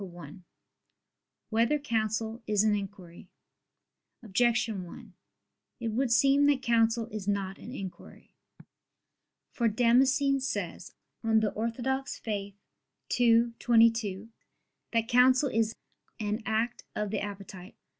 1] 0.03 0.43
Whether 1.51 1.77
Counsel 1.77 2.41
Is 2.47 2.63
an 2.63 2.73
Inquiry? 2.73 3.29
Objection 4.23 4.83
1: 4.83 5.13
It 5.79 5.89
would 5.89 6.11
seem 6.11 6.47
that 6.47 6.63
counsel 6.63 7.05
is 7.11 7.27
not 7.27 7.59
an 7.59 7.71
inquiry. 7.71 8.33
For 9.51 9.67
Damascene 9.67 10.39
says 10.39 10.95
(De 11.23 11.51
Fide 11.51 11.53
Orth. 11.55 12.15
ii, 12.27 13.51
22) 13.59 14.29
that 14.91 15.07
counsel 15.07 15.49
is 15.49 15.75
"an 16.19 16.41
act 16.47 16.83
of 16.95 17.11
the 17.11 17.19
appetite." 17.21 17.75